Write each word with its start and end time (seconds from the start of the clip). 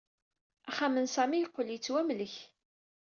Axxam 0.69 0.95
n 0.99 1.05
Sami 1.15 1.37
yeqqel 1.39 1.67
yettwamlek. 1.71 2.35